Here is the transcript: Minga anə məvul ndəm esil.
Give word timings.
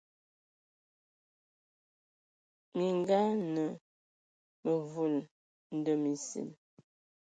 Minga 2.75 3.17
anə 3.31 3.65
məvul 4.63 5.13
ndəm 5.77 6.03
esil. 6.13 6.49